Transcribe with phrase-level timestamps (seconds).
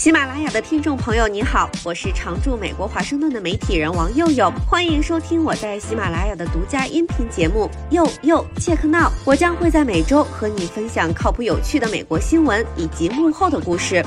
[0.00, 9.08] 喜马拉雅的听众朋友，你好，我是常驻美国华盛顿的媒体人王佑佑，欢迎收听我在喜马拉雅的独家音频节目《佑佑 Check Now》。
[9.26, 14.02] 我将会在每周和你分享靠谱有趣的美国新闻以及幕后的故事。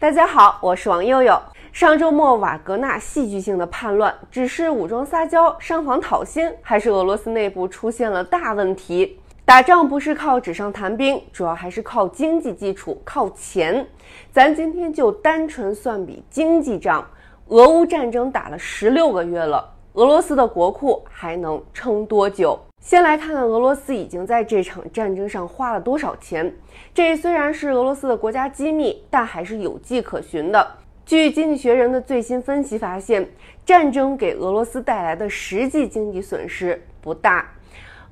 [0.00, 1.40] 大家好，我是王佑佑。
[1.72, 9.19] 上周末瓦格纳戏剧性的叛乱，只是武装撒娇、上访讨薪，还是俄罗斯内部出现了大问题？
[9.50, 13.84] 打仗不是靠纸上谈兵，主要还是靠经济基础，靠钱。
[14.30, 17.04] 咱今天就单纯算笔经济账。
[17.48, 22.56] 俄乌战争打了十六个月了，俄罗斯的国库还能撑多久？
[22.80, 26.54] 先来看看俄罗斯已经在这场战争上花了多少钱。
[26.94, 30.64] 这虽然是俄罗斯的国家机密，但还是有迹可循的。
[31.04, 33.28] 据《经济学人》的最新分析发现，
[33.66, 37.50] 战争给俄罗斯带来的实际经济损失不大。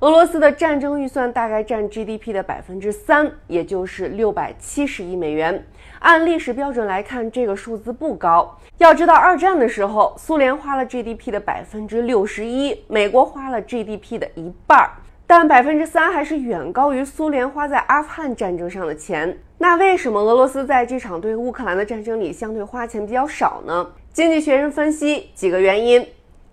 [0.01, 5.61] 俄罗斯的战争预算大概占 GDP 的百分之三，也就是六百七十亿美元。
[5.99, 8.57] 按历史标准来看，这个数字不高。
[8.77, 14.89] 要知道，二战的时候，苏联花了 GDP 的百分之六十一，美国花了 GDP 的一半儿，
[15.27, 19.37] 但百分之三还是远高于苏联花在阿富汗战争上的钱。
[19.57, 23.85] 那为什么俄罗斯在这场对乌克兰的战争里相对花钱比较少呢？
[24.13, 26.07] 经济学人分析几个原因。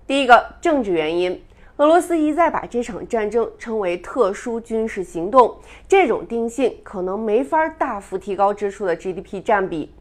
[0.05, 1.41] 第一个，政治原因。
[1.79, 9.93] 俄罗斯一再把这场战争称为特殊军事行动，这种定性可能没法大幅提高支出的 GDP 占比。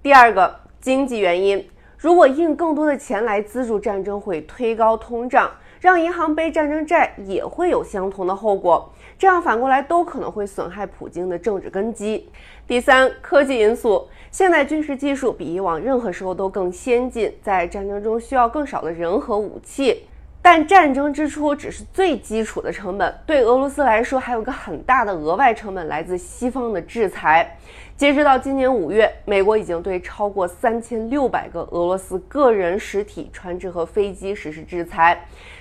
[0.00, 8.88] 第二个经济原因，如果印更多的钱来资助战争，会推高通胀，让银行背战争债也会有相同的后果，
[9.18, 12.28] 这样反过来都可能会损害普京的政治根基。
[12.68, 20.04] 第三，科技因素，现代军事技术比以往任何时候都更先进，在战争中需要更少的人和武器。
[20.40, 27.56] 但战争支出只是最基础的成本，对俄罗斯来说，还有个很大的额外成本来自西方的制裁。
[27.96, 35.20] 截止到今年五月，美国已经对超过三千六百个俄罗斯个人实体、船只和飞机实施制裁，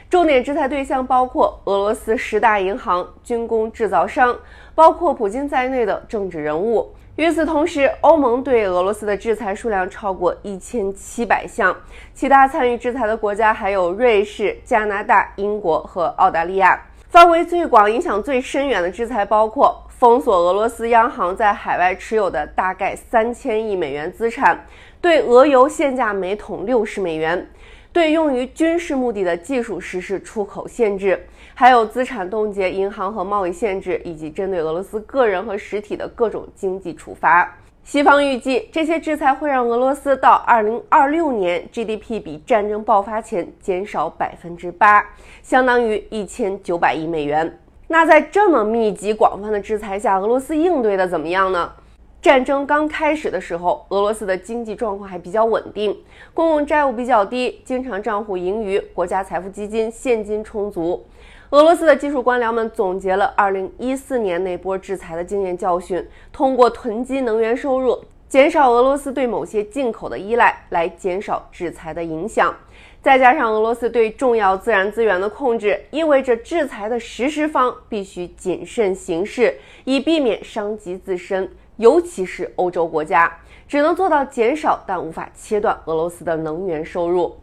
[0.10, 4.38] 重点制裁对象包括俄罗斯十大银行、军工制造商，
[4.76, 6.94] 包括普京在内的政治人物。
[7.18, 11.76] 与此同时，欧盟对俄罗斯的制裁数量超过一千七百项，
[12.14, 16.80] 其他参与制裁的国家还有瑞士、加拿大、英国和澳大利亚。
[17.10, 24.64] 范围最广、影响最深远的制裁包括封锁俄罗斯央行在海外持有的大概三千亿美元资产，
[25.02, 27.50] 对俄油限价每桶六十美元。
[27.98, 31.20] 对用于军事目的的技术实施出口限制，
[31.56, 37.52] 还有资产冻结、银行和贸易限制，以及针对俄罗斯个人和实体的各种经济处罚。
[37.84, 45.04] 西方预计，这些制裁会让俄罗斯到二零二六年 GDP 比战争爆发前减少百分之八，
[45.42, 47.52] 相当于一千九百亿美元。
[47.88, 51.74] 那在这么密集广泛的制裁下，俄罗斯应对的怎么样呢？
[52.20, 55.96] 战争刚开始的时候，俄罗斯的经济状况还比较稳定，
[56.34, 61.06] 公共债务比较低，经常账户盈余，国家财富基金现金充足。
[61.52, 72.54] 俄罗斯的技术官僚们总结了2014年那波制裁的经验教训，通过囤积能源收入，减少俄罗斯对某些进口的依赖，来减少制裁的影响。
[73.02, 79.56] 再加上俄罗斯对重要自然资源的控制，意味着制裁的实施方必须谨慎行事，
[79.86, 81.50] 以避免伤及自身。
[81.78, 83.32] 尤其是欧洲国家
[83.68, 87.38] 只能做到减少，但无法切断俄罗斯的能源收入。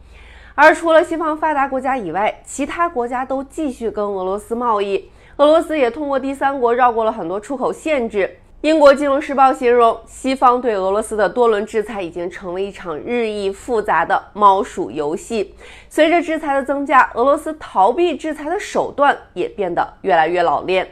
[0.55, 5.11] 而除了西方发达国家以外，其他国家都继续跟俄罗斯贸易。
[5.37, 8.39] 俄罗斯也通过第三国绕过了很多出口限制。
[8.61, 15.55] 英国金融时报形容，西方对俄罗斯的多轮制裁已经成为一场日益复杂的猫鼠游戏。
[15.91, 20.89] 随着制裁的增加，俄罗斯逃避制裁的手段也变得越来越老练。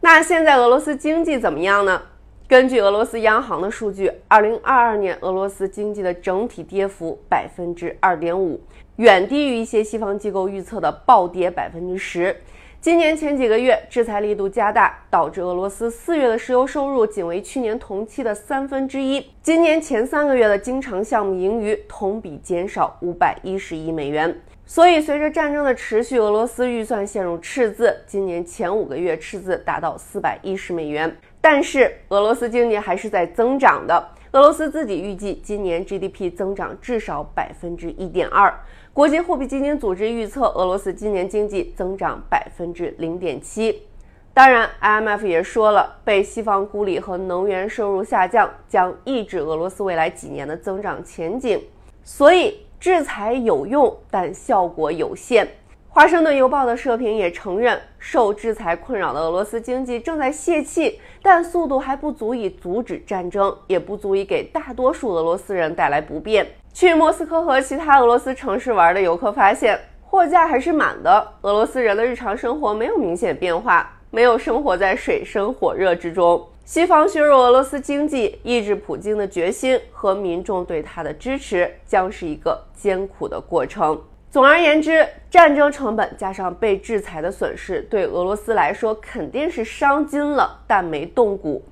[0.00, 2.02] 那现在俄罗斯经济怎么样呢？
[2.46, 8.60] 根据俄罗斯央行的数据，二零二二年俄罗斯经济的整体跌幅百分之二点五，
[8.96, 12.36] 远低于一些西方机构预测的暴跌百分之十。
[12.84, 19.26] 今年前几个月，制裁力度加大，导致俄罗斯四月的石油收入仅为去年同期的三分之一。
[19.42, 24.38] 今年前三个月的经常项目盈余同比减少五百一十亿美元。
[24.66, 31.16] 所以，随着战争的持续，俄罗斯预算陷入赤字，今年前五个月赤字达到四百一十美元。
[31.40, 34.10] 但是俄罗斯经济还是在增长的。
[34.34, 38.52] 俄罗斯自己预计今年 GDP 增长至少百分之一点二。
[38.92, 43.82] 国际货币基金组织预测俄罗斯今年经济增长百分之零点七。
[44.32, 51.62] 当然，IMF 也说了，被西方孤立和能源收入下降将抑制俄罗斯未来几年的增长前景。
[52.02, 55.48] 所以制裁有用，但效果有限。
[55.94, 66.44] 华盛顿邮报的社评也承认，受制裁困扰的俄罗斯经济正在泄气，但速度还不足以阻止战争，也不足以给大多数俄罗斯人带来不便。
[66.72, 71.28] 去莫斯科和其他俄罗斯城市玩的游客发现，货架还是满的。
[71.42, 76.44] 俄罗斯人的日常生活没有明显变化，没有生活在水深火热之中。
[76.64, 83.96] 西方削弱俄罗斯经济、抑制普京的决心和民众对他的支持，将是一个艰苦的过程。
[84.34, 91.62] 总而言之，战争成本加上被制裁的损失，对俄罗斯来说肯定是伤筋了，但没动骨。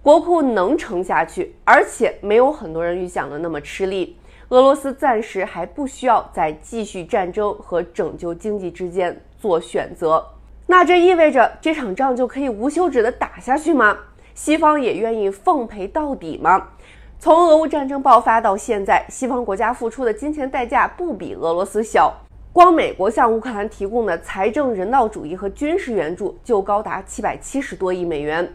[0.00, 4.16] 国库能撑下去，而且没有很多人预想的那么吃力。
[4.48, 10.26] 俄罗斯暂时还不需要在继续战争和拯救经济之间做选择。
[10.66, 13.98] 那这意味着这场仗就可以无休止的打下去吗？
[14.34, 16.68] 西方也愿意奉陪到底吗？
[17.20, 22.14] 从俄乌战争爆发到现在，西方国家付出的金钱代价不比俄罗斯小。
[22.52, 28.48] 光美国向乌克兰提供的财政、人道主义和军事援助就高达七百七十多亿美元，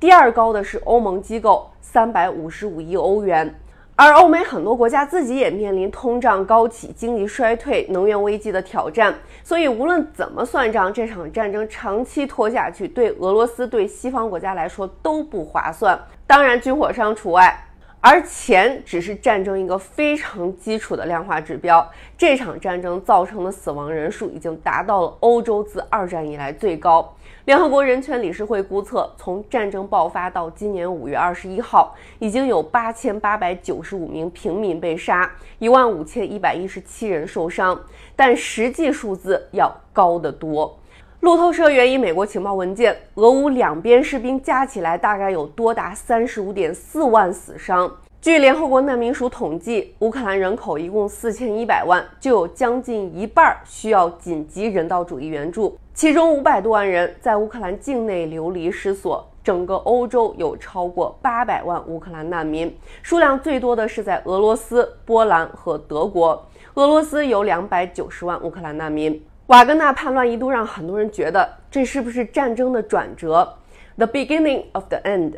[0.00, 3.54] 第二高的是欧盟机构三百五十五亿欧元。
[3.94, 17.56] 而欧美很多国家自己也面临通胀高企、经济衰退、能源危机的挑战，所以无论怎么算账，这场战争长期拖下去，对俄罗斯、对西方国家来说都不划算，当然军火商除外。
[18.00, 21.86] 而钱只是战争一个非常基础的量化指标。
[22.16, 27.14] 这场战争造成的死亡人数已经达到了欧洲自二战以来最高。
[27.44, 35.28] 联合国人权理事会估测，从战争爆发到今年五月二十一号，已经有八千八百九十五名平民被杀，
[35.58, 37.80] 一万五千一百一十七人受伤，
[38.14, 40.77] 但实际数字要高得多。
[41.20, 47.92] 路透社援引美国情报文件，俄乌两边士兵加起来大概有多达三十五点四万死伤。
[48.20, 59.28] 据联合国难民署统计，乌克兰人口一共四千一百万，就有将近一半需要紧急人道主义援助，其中五百多万人在乌克兰境内流离失所。
[59.42, 62.72] 整个欧洲有超过八百万乌克兰难民，
[63.02, 66.46] 数量最多的是在俄罗斯、波兰和德国。
[66.74, 69.20] 俄罗斯有两百九十万乌克兰难民。
[69.48, 73.56] 瓦格纳叛乱一度让很多人觉得这是不是战争的转折
[73.96, 75.32] ，the beginning of the end。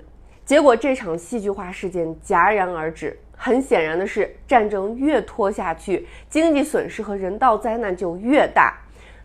[0.44, 3.16] 结果这场戏剧化事件戛然而止。
[3.36, 8.76] 很显然的是，战争越拖下去，经济损失和人道灾难就越大。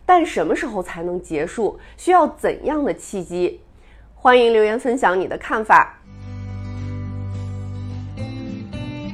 [0.06, 1.78] 但什么时候才能结束？
[1.96, 3.60] 需要怎样的契机？
[4.14, 5.98] 欢迎留言分享你的看法。